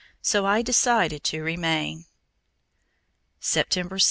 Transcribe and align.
So 0.23 0.47
I 0.47 0.63
decided 0.63 1.23
to 1.25 1.43
remain. 1.43 2.05
September 3.39 3.99
16. 3.99 3.99